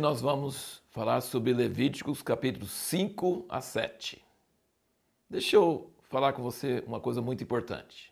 nós 0.00 0.22
vamos 0.22 0.82
falar 0.88 1.20
sobre 1.20 1.52
Levíticos 1.52 2.22
capítulos 2.22 2.70
5 2.70 3.44
a 3.50 3.60
7. 3.60 4.24
Deixa 5.28 5.56
eu 5.56 5.92
falar 6.08 6.32
com 6.32 6.42
você 6.42 6.82
uma 6.86 6.98
coisa 6.98 7.20
muito 7.20 7.44
importante. 7.44 8.10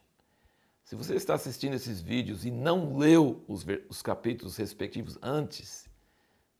Se 0.84 0.94
você 0.94 1.14
está 1.14 1.32
assistindo 1.32 1.72
esses 1.72 2.02
vídeos 2.02 2.44
e 2.44 2.50
não 2.50 2.98
leu 2.98 3.42
os, 3.48 3.64
os 3.88 4.02
capítulos 4.02 4.58
respectivos 4.58 5.18
antes, 5.22 5.88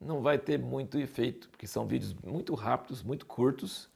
não 0.00 0.22
vai 0.22 0.38
ter 0.38 0.58
muito 0.58 0.98
efeito, 0.98 1.50
porque 1.50 1.66
são 1.66 1.86
vídeos 1.86 2.14
muito 2.14 2.54
rápidos, 2.54 3.02
muito 3.02 3.26
curtos, 3.26 3.90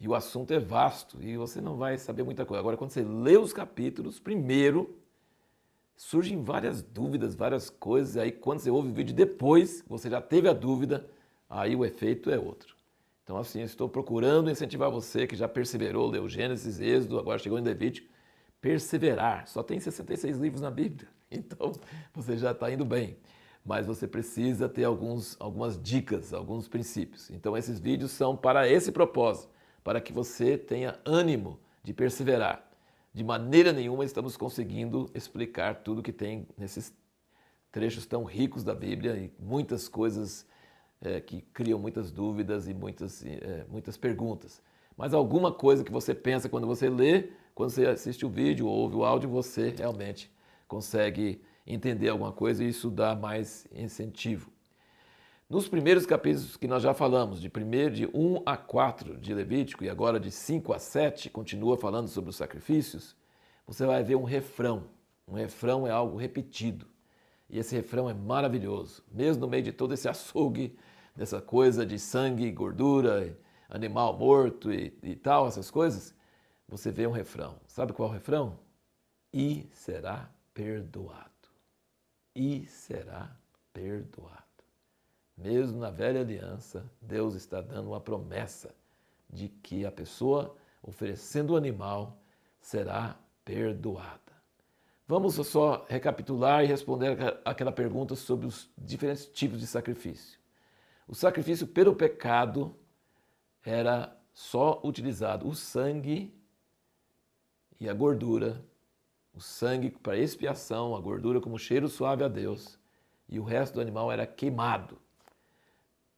e 0.00 0.08
o 0.08 0.14
assunto 0.14 0.50
é 0.54 0.58
vasto 0.58 1.22
e 1.22 1.36
você 1.36 1.60
não 1.60 1.76
vai 1.76 1.98
saber 1.98 2.22
muita 2.22 2.46
coisa. 2.46 2.60
Agora, 2.60 2.78
quando 2.78 2.90
você 2.90 3.02
lê 3.02 3.36
os 3.36 3.52
capítulos, 3.52 4.18
primeiro 4.18 4.98
surgem 6.00 6.42
várias 6.42 6.80
dúvidas, 6.80 7.34
várias 7.34 7.68
coisas. 7.68 8.16
Aí, 8.16 8.32
quando 8.32 8.60
você 8.60 8.70
ouve 8.70 8.88
o 8.88 8.92
vídeo 8.94 9.14
depois, 9.14 9.84
você 9.86 10.08
já 10.08 10.20
teve 10.20 10.48
a 10.48 10.54
dúvida, 10.54 11.06
aí 11.48 11.76
o 11.76 11.84
efeito 11.84 12.30
é 12.30 12.38
outro. 12.38 12.74
Então, 13.22 13.36
assim, 13.36 13.60
estou 13.60 13.86
procurando 13.86 14.50
incentivar 14.50 14.90
você 14.90 15.26
que 15.26 15.36
já 15.36 15.46
perseverou, 15.46 16.08
leu 16.08 16.26
Gênesis, 16.26 16.80
Êxodo, 16.80 17.18
agora 17.18 17.38
chegou 17.38 17.58
em 17.58 17.62
Levítico, 17.62 18.08
perseverar. 18.62 19.46
Só 19.46 19.62
tem 19.62 19.78
66 19.78 20.38
livros 20.38 20.62
na 20.62 20.70
Bíblia, 20.70 21.06
então 21.30 21.70
você 22.14 22.34
já 22.38 22.52
está 22.52 22.70
indo 22.72 22.84
bem. 22.84 23.18
Mas 23.62 23.86
você 23.86 24.08
precisa 24.08 24.70
ter 24.70 24.84
alguns, 24.84 25.36
algumas 25.38 25.80
dicas, 25.80 26.32
alguns 26.32 26.66
princípios. 26.66 27.28
Então, 27.30 27.54
esses 27.58 27.78
vídeos 27.78 28.10
são 28.10 28.34
para 28.34 28.66
esse 28.66 28.90
propósito 28.90 29.52
para 29.84 30.00
que 30.00 30.14
você 30.14 30.56
tenha 30.56 30.98
ânimo 31.04 31.60
de 31.84 31.92
perseverar. 31.92 32.69
De 33.12 33.24
maneira 33.24 33.72
nenhuma 33.72 34.04
estamos 34.04 34.36
conseguindo 34.36 35.10
explicar 35.14 35.82
tudo 35.82 36.02
que 36.02 36.12
tem 36.12 36.46
nesses 36.56 36.94
trechos 37.72 38.06
tão 38.06 38.24
ricos 38.24 38.62
da 38.62 38.74
Bíblia 38.74 39.16
e 39.16 39.32
muitas 39.38 39.88
coisas 39.88 40.46
é, 41.00 41.20
que 41.20 41.40
criam 41.52 41.78
muitas 41.78 42.10
dúvidas 42.10 42.68
e 42.68 42.74
muitas, 42.74 43.24
é, 43.24 43.64
muitas 43.68 43.96
perguntas. 43.96 44.62
Mas 44.96 45.12
alguma 45.12 45.52
coisa 45.52 45.82
que 45.82 45.90
você 45.90 46.14
pensa 46.14 46.48
quando 46.48 46.66
você 46.66 46.88
lê, 46.88 47.30
quando 47.54 47.70
você 47.70 47.86
assiste 47.86 48.24
o 48.24 48.28
vídeo 48.28 48.66
ou 48.66 48.72
ouve 48.72 48.96
o 48.96 49.04
áudio, 49.04 49.28
você 49.28 49.70
realmente 49.70 50.30
consegue 50.68 51.40
entender 51.66 52.08
alguma 52.10 52.32
coisa 52.32 52.62
e 52.62 52.68
isso 52.68 52.90
dá 52.90 53.14
mais 53.14 53.66
incentivo. 53.72 54.50
Nos 55.50 55.68
primeiros 55.68 56.06
capítulos 56.06 56.56
que 56.56 56.68
nós 56.68 56.80
já 56.80 56.94
falamos, 56.94 57.40
de 57.40 57.48
1 57.48 57.90
de 57.90 58.06
1 58.14 58.44
a 58.46 58.56
4 58.56 59.18
de 59.18 59.34
Levítico 59.34 59.82
e 59.82 59.90
agora 59.90 60.20
de 60.20 60.30
5 60.30 60.72
a 60.72 60.78
7, 60.78 61.28
continua 61.28 61.76
falando 61.76 62.06
sobre 62.06 62.30
os 62.30 62.36
sacrifícios, 62.36 63.16
você 63.66 63.84
vai 63.84 64.04
ver 64.04 64.14
um 64.14 64.22
refrão. 64.22 64.84
Um 65.26 65.34
refrão 65.34 65.88
é 65.88 65.90
algo 65.90 66.16
repetido. 66.16 66.86
E 67.48 67.58
esse 67.58 67.74
refrão 67.74 68.08
é 68.08 68.14
maravilhoso. 68.14 69.02
Mesmo 69.10 69.40
no 69.40 69.48
meio 69.48 69.64
de 69.64 69.72
todo 69.72 69.92
esse 69.92 70.08
açougue, 70.08 70.78
dessa 71.16 71.42
coisa 71.42 71.84
de 71.84 71.98
sangue, 71.98 72.52
gordura, 72.52 73.36
animal 73.68 74.16
morto 74.16 74.72
e, 74.72 74.96
e 75.02 75.16
tal, 75.16 75.48
essas 75.48 75.68
coisas, 75.68 76.14
você 76.68 76.92
vê 76.92 77.08
um 77.08 77.12
refrão. 77.12 77.58
Sabe 77.66 77.92
qual 77.92 78.08
é 78.08 78.12
o 78.12 78.14
refrão? 78.14 78.56
E 79.34 79.68
será 79.72 80.30
perdoado. 80.54 81.48
E 82.36 82.66
será 82.66 83.36
perdoado. 83.72 84.49
Mesmo 85.40 85.78
na 85.78 85.90
velha 85.90 86.20
aliança, 86.20 86.84
Deus 87.00 87.34
está 87.34 87.62
dando 87.62 87.88
uma 87.88 88.00
promessa 88.00 88.74
de 89.28 89.48
que 89.48 89.86
a 89.86 89.90
pessoa 89.90 90.54
oferecendo 90.82 91.54
o 91.54 91.56
animal 91.56 92.18
será 92.60 93.18
perdoada. 93.42 94.20
Vamos 95.08 95.34
só 95.34 95.86
recapitular 95.88 96.62
e 96.62 96.66
responder 96.66 97.16
aquela 97.42 97.72
pergunta 97.72 98.14
sobre 98.14 98.46
os 98.46 98.70
diferentes 98.76 99.26
tipos 99.26 99.60
de 99.60 99.66
sacrifício. 99.66 100.38
O 101.08 101.14
sacrifício 101.14 101.66
pelo 101.66 101.96
pecado 101.96 102.76
era 103.64 104.14
só 104.32 104.78
utilizado 104.84 105.48
o 105.48 105.54
sangue 105.54 106.32
e 107.80 107.88
a 107.88 107.94
gordura, 107.94 108.62
o 109.32 109.40
sangue 109.40 109.90
para 109.90 110.18
expiação, 110.18 110.94
a 110.94 111.00
gordura 111.00 111.40
como 111.40 111.58
cheiro 111.58 111.88
suave 111.88 112.22
a 112.22 112.28
Deus, 112.28 112.78
e 113.26 113.40
o 113.40 113.44
resto 113.44 113.74
do 113.74 113.80
animal 113.80 114.12
era 114.12 114.26
queimado. 114.26 114.98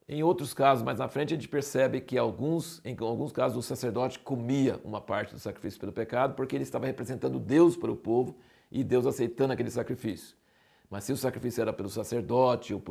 Em 0.08 0.22
outros 0.22 0.52
casos, 0.52 0.84
mais 0.84 0.98
na 0.98 1.08
frente, 1.08 1.32
a 1.32 1.36
gente 1.36 1.48
percebe 1.48 2.00
que 2.00 2.18
alguns, 2.18 2.80
em 2.84 2.96
alguns 2.98 3.32
casos 3.32 3.56
o 3.56 3.62
sacerdote 3.62 4.18
comia 4.18 4.80
uma 4.84 5.00
parte 5.00 5.32
do 5.32 5.38
sacrifício 5.38 5.78
pelo 5.78 5.92
pecado 5.92 6.34
porque 6.34 6.56
ele 6.56 6.64
estava 6.64 6.86
representando 6.86 7.38
Deus 7.38 7.76
para 7.76 7.90
o 7.90 7.96
povo 7.96 8.36
e 8.70 8.82
Deus 8.82 9.06
aceitando 9.06 9.52
aquele 9.52 9.70
sacrifício. 9.70 10.36
Mas 10.90 11.04
se 11.04 11.12
o 11.12 11.16
sacrifício 11.16 11.62
era 11.62 11.72
pelo 11.72 11.88
sacerdote 11.88 12.74
ou, 12.74 12.82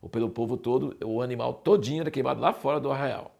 ou 0.00 0.08
pelo 0.08 0.28
povo 0.28 0.56
todo, 0.56 0.96
o 1.04 1.22
animal 1.22 1.54
todinho 1.54 2.02
era 2.02 2.10
queimado 2.10 2.40
lá 2.40 2.52
fora 2.52 2.78
do 2.78 2.90
arraial. 2.90 3.34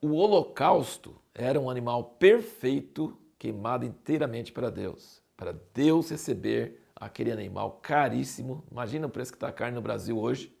O 0.00 0.14
holocausto 0.14 1.16
era 1.34 1.58
um 1.58 1.70
animal 1.70 2.04
perfeito 2.18 3.16
queimado 3.38 3.84
inteiramente 3.84 4.52
para 4.52 4.70
Deus, 4.70 5.22
para 5.36 5.52
Deus 5.72 6.10
receber 6.10 6.82
aquele 6.94 7.32
animal 7.32 7.78
caríssimo. 7.82 8.64
Imagina 8.70 9.06
o 9.06 9.10
preço 9.10 9.32
que 9.32 9.36
está 9.36 9.48
a 9.48 9.52
carne 9.52 9.74
no 9.74 9.82
Brasil 9.82 10.18
hoje. 10.18 10.52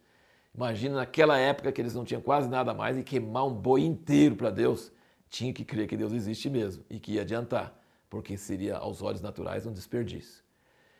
Imagina 0.58 0.96
naquela 0.96 1.38
época 1.38 1.70
que 1.70 1.80
eles 1.80 1.94
não 1.94 2.04
tinham 2.04 2.20
quase 2.20 2.48
nada 2.48 2.74
mais 2.74 2.98
e 2.98 3.04
queimar 3.04 3.46
um 3.46 3.54
boi 3.54 3.82
inteiro 3.82 4.34
para 4.34 4.50
Deus. 4.50 4.90
Tinha 5.30 5.52
que 5.52 5.64
crer 5.64 5.86
que 5.86 5.96
Deus 5.96 6.12
existe 6.12 6.50
mesmo 6.50 6.84
e 6.90 6.98
que 6.98 7.12
ia 7.12 7.22
adiantar, 7.22 7.80
porque 8.10 8.36
seria 8.36 8.76
aos 8.76 9.00
olhos 9.00 9.20
naturais 9.20 9.66
um 9.66 9.72
desperdício. 9.72 10.42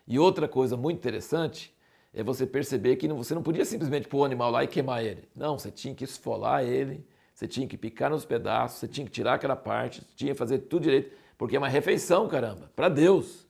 E 0.06 0.16
outra 0.16 0.47
coisa 0.47 0.76
muito 0.76 0.98
interessante 0.98 1.76
é 2.14 2.22
você 2.22 2.47
perceber 2.47 2.94
que 2.94 3.08
você 3.08 3.34
não 3.34 3.42
podia 3.42 3.64
simplesmente 3.64 4.06
pôr 4.06 4.18
o 4.18 4.24
animal 4.24 4.52
lá 4.52 4.62
e 4.62 4.68
queimar 4.68 5.04
ele. 5.04 5.28
Não, 5.34 5.58
você 5.58 5.72
tinha 5.72 5.92
que 5.92 6.04
esfolar 6.04 6.62
ele, 6.62 7.04
você 7.34 7.48
tinha 7.48 7.66
que 7.66 7.76
picar 7.76 8.10
nos 8.10 8.24
pedaços, 8.24 8.78
você 8.78 8.86
tinha 8.86 9.04
que 9.04 9.10
tirar 9.10 9.34
aquela 9.34 9.56
parte, 9.56 10.06
tinha 10.14 10.34
que 10.34 10.38
fazer 10.38 10.58
tudo 10.58 10.84
direito, 10.84 11.10
porque 11.36 11.56
é 11.56 11.58
uma 11.58 11.68
refeição, 11.68 12.28
caramba, 12.28 12.70
para 12.76 12.88
Deus. 12.88 13.44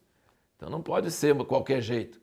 Então 0.56 0.70
não 0.70 0.80
pode 0.80 1.10
ser 1.10 1.36
qualquer 1.44 1.82
jeito. 1.82 2.18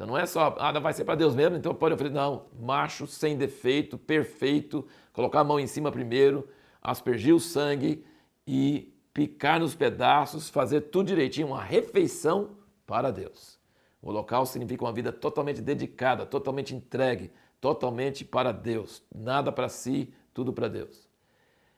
Então 0.00 0.08
não 0.08 0.16
é 0.16 0.24
só, 0.24 0.56
ah, 0.58 0.72
vai 0.80 0.94
ser 0.94 1.04
para 1.04 1.14
Deus 1.14 1.34
mesmo, 1.34 1.58
então 1.58 1.74
pode 1.74 1.92
oferecer. 1.92 2.16
Não, 2.16 2.46
macho, 2.58 3.06
sem 3.06 3.36
defeito, 3.36 3.98
perfeito, 3.98 4.88
colocar 5.12 5.40
a 5.40 5.44
mão 5.44 5.60
em 5.60 5.66
cima 5.66 5.92
primeiro, 5.92 6.48
aspergir 6.80 7.34
o 7.34 7.38
sangue 7.38 8.02
e 8.46 8.94
picar 9.12 9.60
nos 9.60 9.74
pedaços, 9.74 10.48
fazer 10.48 10.80
tudo 10.88 11.08
direitinho, 11.08 11.48
uma 11.48 11.62
refeição 11.62 12.52
para 12.86 13.10
Deus. 13.10 13.60
O 14.00 14.10
local 14.10 14.46
significa 14.46 14.86
uma 14.86 14.92
vida 14.92 15.12
totalmente 15.12 15.60
dedicada, 15.60 16.24
totalmente 16.24 16.74
entregue, 16.74 17.30
totalmente 17.60 18.24
para 18.24 18.52
Deus. 18.52 19.02
Nada 19.14 19.52
para 19.52 19.68
si, 19.68 20.14
tudo 20.32 20.50
para 20.50 20.68
Deus. 20.68 21.10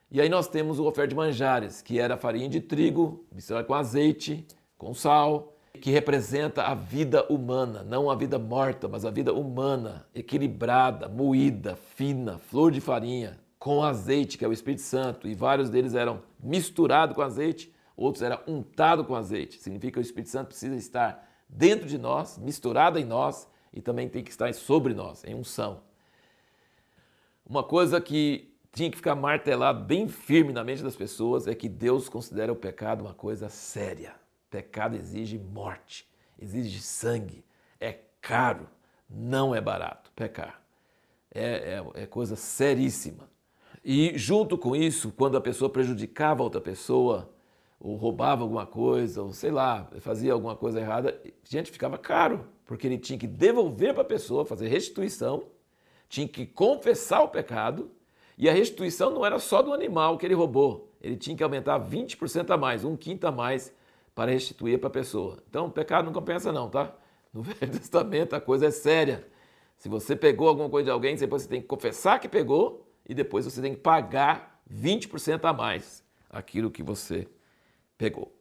E 0.08 0.20
aí 0.20 0.28
nós 0.28 0.46
temos 0.46 0.78
o 0.78 0.84
oferta 0.84 1.08
de 1.08 1.16
manjares, 1.16 1.82
que 1.82 1.98
era 1.98 2.16
farinha 2.16 2.48
de 2.48 2.60
trigo, 2.60 3.26
misturada 3.32 3.66
com 3.66 3.74
azeite, 3.74 4.46
com 4.78 4.94
sal, 4.94 5.51
que 5.80 5.90
representa 5.90 6.64
a 6.64 6.74
vida 6.74 7.24
humana, 7.28 7.82
não 7.82 8.10
a 8.10 8.14
vida 8.14 8.38
morta, 8.38 8.88
mas 8.88 9.04
a 9.04 9.10
vida 9.10 9.32
humana, 9.32 10.06
equilibrada, 10.14 11.08
moída, 11.08 11.76
fina, 11.76 12.38
flor 12.38 12.70
de 12.70 12.80
farinha, 12.80 13.40
com 13.58 13.82
azeite, 13.82 14.36
que 14.36 14.44
é 14.44 14.48
o 14.48 14.52
Espírito 14.52 14.82
Santo, 14.82 15.26
e 15.26 15.34
vários 15.34 15.70
deles 15.70 15.94
eram 15.94 16.22
misturados 16.42 17.14
com 17.14 17.22
azeite, 17.22 17.72
outros 17.96 18.22
eram 18.22 18.40
untados 18.46 19.06
com 19.06 19.14
azeite. 19.14 19.60
Significa 19.60 19.94
que 19.94 19.98
o 19.98 20.02
Espírito 20.02 20.30
Santo 20.30 20.48
precisa 20.48 20.76
estar 20.76 21.28
dentro 21.48 21.86
de 21.86 21.96
nós, 21.96 22.38
misturado 22.38 22.98
em 22.98 23.04
nós, 23.04 23.48
e 23.72 23.80
também 23.80 24.08
tem 24.08 24.22
que 24.22 24.30
estar 24.30 24.52
sobre 24.52 24.92
nós, 24.92 25.24
em 25.24 25.34
unção. 25.34 25.80
Uma 27.46 27.62
coisa 27.62 28.00
que 28.00 28.52
tinha 28.72 28.90
que 28.90 28.96
ficar 28.96 29.14
martelado 29.14 29.84
bem 29.84 30.08
firme 30.08 30.52
na 30.52 30.64
mente 30.64 30.82
das 30.82 30.96
pessoas 30.96 31.46
é 31.46 31.54
que 31.54 31.68
Deus 31.68 32.08
considera 32.08 32.52
o 32.52 32.56
pecado 32.56 33.02
uma 33.02 33.14
coisa 33.14 33.48
séria. 33.48 34.21
Pecado 34.52 34.96
exige 34.96 35.38
morte, 35.38 36.06
exige 36.38 36.78
sangue, 36.82 37.42
é 37.80 37.96
caro, 38.20 38.68
não 39.08 39.54
é 39.54 39.62
barato 39.62 40.12
pecar. 40.14 40.60
É, 41.34 41.80
é, 41.96 42.02
é 42.02 42.06
coisa 42.06 42.36
seríssima. 42.36 43.30
E 43.82 44.12
junto 44.18 44.58
com 44.58 44.76
isso, 44.76 45.10
quando 45.16 45.38
a 45.38 45.40
pessoa 45.40 45.70
prejudicava 45.70 46.42
outra 46.42 46.60
pessoa, 46.60 47.30
ou 47.80 47.96
roubava 47.96 48.42
alguma 48.42 48.66
coisa, 48.66 49.22
ou 49.22 49.32
sei 49.32 49.50
lá, 49.50 49.88
fazia 50.00 50.34
alguma 50.34 50.54
coisa 50.54 50.78
errada, 50.78 51.18
gente, 51.48 51.70
ficava 51.70 51.96
caro, 51.96 52.46
porque 52.66 52.86
ele 52.86 52.98
tinha 52.98 53.18
que 53.18 53.26
devolver 53.26 53.94
para 53.94 54.02
a 54.02 54.04
pessoa, 54.04 54.44
fazer 54.44 54.68
restituição, 54.68 55.44
tinha 56.10 56.28
que 56.28 56.44
confessar 56.44 57.22
o 57.22 57.28
pecado, 57.28 57.90
e 58.36 58.50
a 58.50 58.52
restituição 58.52 59.10
não 59.10 59.24
era 59.24 59.38
só 59.38 59.62
do 59.62 59.72
animal 59.72 60.18
que 60.18 60.26
ele 60.26 60.34
roubou, 60.34 60.92
ele 61.00 61.16
tinha 61.16 61.34
que 61.34 61.42
aumentar 61.42 61.80
20% 61.80 62.50
a 62.50 62.58
mais, 62.58 62.84
um 62.84 62.94
quinto 62.94 63.26
a 63.26 63.32
mais 63.32 63.72
para 64.14 64.32
restituir 64.32 64.78
para 64.78 64.88
a 64.88 64.92
pessoa. 64.92 65.42
Então, 65.48 65.70
pecado 65.70 66.06
não 66.06 66.12
compensa 66.12 66.52
não, 66.52 66.68
tá? 66.68 66.94
No 67.32 67.42
Velho 67.42 67.72
Testamento 67.72 68.34
a 68.34 68.40
coisa 68.40 68.66
é 68.66 68.70
séria. 68.70 69.26
Se 69.78 69.88
você 69.88 70.14
pegou 70.14 70.48
alguma 70.48 70.68
coisa 70.68 70.86
de 70.86 70.90
alguém, 70.90 71.16
depois 71.16 71.42
você 71.42 71.48
tem 71.48 71.60
que 71.60 71.66
confessar 71.66 72.20
que 72.20 72.28
pegou 72.28 72.86
e 73.08 73.14
depois 73.14 73.44
você 73.44 73.60
tem 73.60 73.74
que 73.74 73.80
pagar 73.80 74.62
20% 74.70 75.44
a 75.44 75.52
mais 75.52 76.04
aquilo 76.30 76.70
que 76.70 76.82
você 76.82 77.26
pegou. 77.98 78.32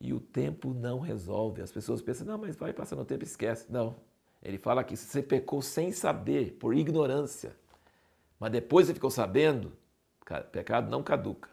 E 0.00 0.12
o 0.12 0.20
tempo 0.20 0.72
não 0.72 0.98
resolve. 0.98 1.62
As 1.62 1.70
pessoas 1.70 2.00
pensam, 2.00 2.26
não, 2.26 2.38
mas 2.38 2.56
vai 2.56 2.72
passando 2.72 3.02
o 3.02 3.04
tempo 3.04 3.22
e 3.22 3.26
esquece. 3.26 3.66
Não. 3.70 3.94
Ele 4.42 4.58
fala 4.58 4.80
aqui, 4.80 4.96
se 4.96 5.06
você 5.06 5.22
pecou 5.22 5.60
sem 5.60 5.92
saber, 5.92 6.52
por 6.58 6.74
ignorância, 6.74 7.54
Mas 8.38 8.52
depois 8.52 8.86
você 8.86 8.94
ficou 8.94 9.10
sabendo, 9.10 9.72
pecado 10.50 10.90
não 10.90 11.02
caduca. 11.02 11.50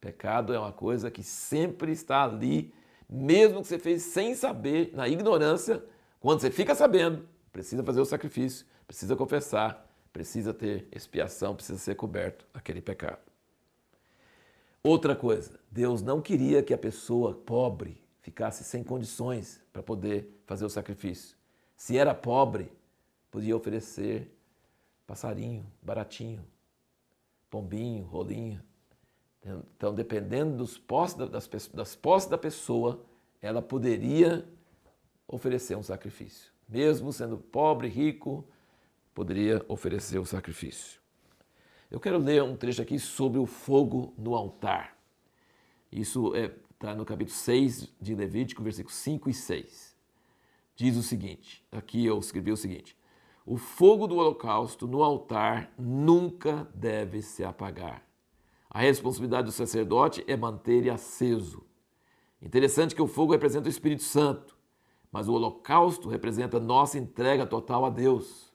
Pecado 0.00 0.52
é 0.52 0.58
uma 0.58 0.72
coisa 0.72 1.10
que 1.10 1.22
sempre 1.22 1.92
está 1.92 2.24
ali, 2.24 2.74
mesmo 3.14 3.62
que 3.62 3.68
você 3.68 3.78
fez 3.78 4.02
sem 4.02 4.34
saber, 4.34 4.90
na 4.92 5.08
ignorância, 5.08 5.84
quando 6.18 6.40
você 6.40 6.50
fica 6.50 6.74
sabendo, 6.74 7.28
precisa 7.52 7.84
fazer 7.84 8.00
o 8.00 8.04
sacrifício, 8.04 8.66
precisa 8.86 9.14
confessar, 9.14 9.88
precisa 10.12 10.52
ter 10.52 10.88
expiação, 10.90 11.54
precisa 11.54 11.78
ser 11.78 11.94
coberto 11.94 12.44
aquele 12.52 12.80
pecado. 12.80 13.20
Outra 14.82 15.14
coisa, 15.14 15.58
Deus 15.70 16.02
não 16.02 16.20
queria 16.20 16.62
que 16.62 16.74
a 16.74 16.78
pessoa 16.78 17.34
pobre 17.34 18.02
ficasse 18.20 18.64
sem 18.64 18.82
condições 18.82 19.60
para 19.72 19.82
poder 19.82 20.42
fazer 20.44 20.64
o 20.64 20.70
sacrifício. 20.70 21.36
Se 21.76 21.96
era 21.96 22.14
pobre, 22.14 22.72
podia 23.30 23.56
oferecer 23.56 24.36
passarinho, 25.06 25.64
baratinho, 25.80 26.44
pombinho, 27.48 28.04
rolinho. 28.04 28.60
Então, 29.44 29.94
dependendo 29.94 30.56
dos 30.56 30.78
posses, 30.78 31.16
das, 31.16 31.68
das 31.68 31.94
posses 31.94 32.28
da 32.28 32.38
pessoa, 32.38 33.04
ela 33.42 33.60
poderia 33.60 34.48
oferecer 35.28 35.76
um 35.76 35.82
sacrifício. 35.82 36.50
Mesmo 36.66 37.12
sendo 37.12 37.36
pobre, 37.36 37.88
rico, 37.88 38.46
poderia 39.14 39.62
oferecer 39.68 40.18
o 40.18 40.24
sacrifício. 40.24 40.98
Eu 41.90 42.00
quero 42.00 42.16
ler 42.16 42.42
um 42.42 42.56
trecho 42.56 42.80
aqui 42.80 42.98
sobre 42.98 43.38
o 43.38 43.44
fogo 43.44 44.14
no 44.16 44.34
altar. 44.34 44.96
Isso 45.92 46.34
está 46.34 46.90
é, 46.90 46.94
no 46.94 47.04
capítulo 47.04 47.36
6 47.36 47.92
de 48.00 48.14
Levítico, 48.14 48.62
versículos 48.62 48.96
5 48.96 49.28
e 49.28 49.34
6. 49.34 49.94
Diz 50.74 50.96
o 50.96 51.02
seguinte: 51.02 51.62
aqui 51.70 52.04
eu 52.04 52.18
escrevi 52.18 52.50
o 52.50 52.56
seguinte: 52.56 52.96
O 53.44 53.58
fogo 53.58 54.06
do 54.06 54.16
holocausto 54.16 54.88
no 54.88 55.04
altar 55.04 55.70
nunca 55.78 56.66
deve 56.74 57.20
se 57.20 57.44
apagar 57.44 58.02
a 58.74 58.80
responsabilidade 58.80 59.46
do 59.46 59.52
sacerdote 59.52 60.24
é 60.26 60.36
manter 60.36 60.90
aceso. 60.90 61.64
Interessante 62.42 62.92
que 62.92 63.00
o 63.00 63.06
fogo 63.06 63.30
representa 63.30 63.68
o 63.68 63.70
Espírito 63.70 64.02
Santo, 64.02 64.58
mas 65.12 65.28
o 65.28 65.32
holocausto 65.32 66.08
representa 66.08 66.58
nossa 66.58 66.98
entrega 66.98 67.46
total 67.46 67.84
a 67.84 67.90
Deus. 67.90 68.52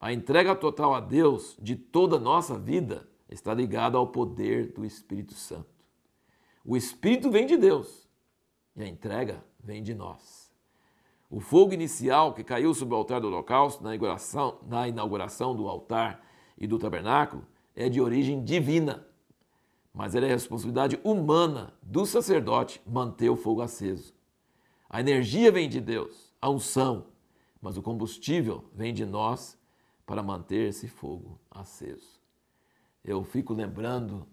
A 0.00 0.12
entrega 0.12 0.56
total 0.56 0.92
a 0.92 0.98
Deus 0.98 1.56
de 1.62 1.76
toda 1.76 2.16
a 2.16 2.20
nossa 2.20 2.58
vida 2.58 3.08
está 3.30 3.54
ligada 3.54 3.96
ao 3.96 4.08
poder 4.08 4.72
do 4.72 4.84
Espírito 4.84 5.34
Santo. 5.34 5.72
O 6.64 6.76
Espírito 6.76 7.30
vem 7.30 7.46
de 7.46 7.56
Deus 7.56 8.08
e 8.74 8.82
a 8.82 8.88
entrega 8.88 9.44
vem 9.62 9.84
de 9.84 9.94
nós. 9.94 10.52
O 11.30 11.38
fogo 11.38 11.72
inicial 11.72 12.34
que 12.34 12.42
caiu 12.42 12.74
sobre 12.74 12.94
o 12.94 12.98
altar 12.98 13.20
do 13.20 13.28
holocausto 13.28 13.84
na 13.84 13.94
inauguração, 13.94 14.58
na 14.66 14.88
inauguração 14.88 15.54
do 15.54 15.68
altar 15.68 16.26
e 16.58 16.66
do 16.66 16.76
tabernáculo 16.76 17.46
é 17.76 17.88
de 17.88 18.00
origem 18.00 18.42
divina 18.42 19.13
mas 19.94 20.16
era 20.16 20.26
a 20.26 20.30
responsabilidade 20.30 21.00
humana 21.04 21.72
do 21.80 22.04
sacerdote 22.04 22.82
manter 22.84 23.30
o 23.30 23.36
fogo 23.36 23.62
aceso. 23.62 24.12
A 24.90 24.98
energia 24.98 25.52
vem 25.52 25.68
de 25.68 25.80
Deus, 25.80 26.34
a 26.40 26.50
unção, 26.50 27.06
mas 27.62 27.78
o 27.78 27.82
combustível 27.82 28.64
vem 28.74 28.92
de 28.92 29.06
nós 29.06 29.56
para 30.04 30.22
manter 30.22 30.68
esse 30.68 30.88
fogo 30.88 31.38
aceso. 31.48 32.20
Eu 33.04 33.22
fico 33.22 33.54
lembrando 33.54 34.26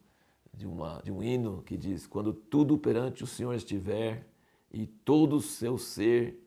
de, 0.52 0.66
uma, 0.66 1.00
de 1.04 1.12
um 1.12 1.22
hino 1.22 1.62
que 1.62 1.78
diz: 1.78 2.08
Quando 2.08 2.34
tudo 2.34 2.78
perante 2.78 3.24
o 3.24 3.28
Senhor 3.28 3.54
estiver 3.54 4.28
e 4.72 4.88
todo 4.88 5.36
o 5.36 5.42
seu 5.42 5.78
ser 5.78 6.42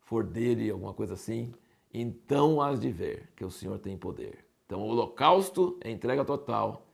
for 0.00 0.22
dele, 0.22 0.70
alguma 0.70 0.92
coisa 0.92 1.14
assim, 1.14 1.52
então 1.92 2.60
has 2.60 2.78
de 2.78 2.90
ver 2.90 3.32
que 3.34 3.44
o 3.44 3.50
Senhor 3.50 3.78
tem 3.78 3.96
poder. 3.96 4.44
Então, 4.66 4.82
o 4.82 4.86
holocausto 4.86 5.78
é 5.80 5.90
entrega 5.90 6.24
total 6.24 6.89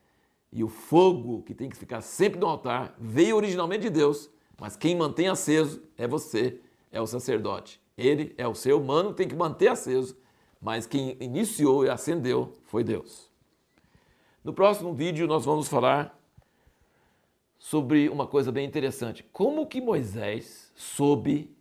e 0.53 0.63
o 0.65 0.69
fogo 0.69 1.43
que 1.43 1.55
tem 1.55 1.69
que 1.69 1.77
ficar 1.77 2.01
sempre 2.01 2.41
no 2.41 2.47
altar 2.47 2.95
veio 2.99 3.37
originalmente 3.37 3.83
de 3.83 3.91
Deus, 3.91 4.31
mas 4.59 4.77
quem 4.77 4.97
mantém 4.97 5.29
aceso 5.29 5.83
é 5.99 6.07
você, 6.07 6.61
é 6.91 7.01
o 7.01 7.07
sacerdote. 7.07 7.81
Ele 7.97 8.35
é 8.37 8.47
o 8.47 8.55
ser 8.55 8.75
humano 8.75 9.11
que 9.11 9.17
tem 9.17 9.29
que 9.29 9.35
manter 9.35 9.69
aceso, 9.69 10.17
mas 10.61 10.87
quem 10.87 11.17
iniciou 11.21 11.85
e 11.85 11.91
acendeu 11.91 12.53
foi 12.65 12.83
Deus. 12.83 13.31
No 14.43 14.53
próximo 14.53 14.95
vídeo 14.95 15.27
nós 15.27 15.45
vamos 15.45 15.69
falar 15.69 16.17
sobre 17.59 18.09
uma 18.09 18.27
coisa 18.27 18.53
bem 18.53 18.67
interessante. 18.67 19.25
Como 19.33 19.67
que 19.67 19.81
Moisés 19.81 20.71
soube, 20.75 21.55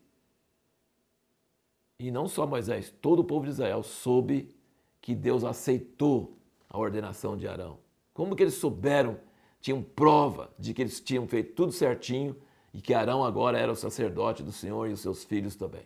e 2.00 2.12
não 2.12 2.28
só 2.28 2.46
Moisés, 2.46 2.94
todo 3.02 3.20
o 3.20 3.24
povo 3.24 3.46
de 3.46 3.52
Israel 3.52 3.82
soube 3.82 4.56
que 5.02 5.16
Deus 5.16 5.44
aceitou 5.44 6.38
a 6.70 6.78
ordenação 6.78 7.36
de 7.36 7.48
Arão. 7.48 7.85
Como 8.16 8.34
que 8.34 8.42
eles 8.42 8.54
souberam, 8.54 9.20
tinham 9.60 9.84
prova 9.84 10.50
de 10.58 10.74
que 10.74 10.82
eles 10.82 11.02
tinham 11.02 11.28
feito 11.28 11.54
tudo 11.54 11.74
certinho 11.74 12.34
e 12.74 12.80
que 12.80 12.94
Arão 12.94 13.26
agora 13.26 13.60
era 13.60 13.70
o 13.70 13.76
sacerdote 13.76 14.42
do 14.42 14.54
Senhor 14.54 14.90
e 14.90 14.94
os 14.94 15.02
seus 15.02 15.26
filhos 15.26 15.58
também? 15.58 15.86